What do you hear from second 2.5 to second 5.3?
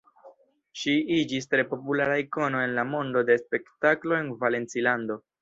en la mondo de la spektaklo en Valencilando.